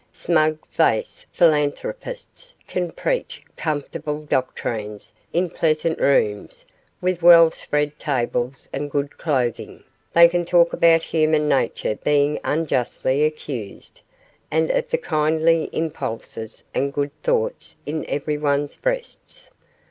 Smug 0.11 0.57
faced 0.65 1.27
philanthropists 1.31 2.55
can 2.67 2.89
preach 2.89 3.43
comfortable 3.55 4.23
doctrines 4.23 5.11
in 5.31 5.47
pleasant 5.47 5.99
rooms 5.99 6.65
with 7.01 7.21
well 7.21 7.51
spread 7.51 7.99
tables 7.99 8.67
and 8.73 8.89
good 8.89 9.15
clothing; 9.19 9.83
they 10.11 10.27
can 10.27 10.43
talk 10.43 10.73
about 10.73 11.03
human 11.03 11.47
nature 11.47 11.93
being 12.03 12.39
unjustly 12.43 13.23
accused, 13.23 14.01
and 14.49 14.71
of 14.71 14.89
the 14.89 14.97
kindly 14.97 15.69
impulses 15.71 16.63
and 16.73 16.93
good 16.93 17.11
thoughts 17.21 17.75
in 17.85 18.03
everyone's 18.07 18.77
breasts. 18.77 19.51